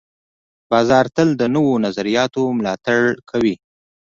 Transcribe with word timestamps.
بازار 0.69 1.05
تل 1.15 1.29
د 1.37 1.43
نوو 1.55 1.73
نظریاتو 1.85 2.41
ملاتړ 2.57 3.01
کوي. 3.29 3.55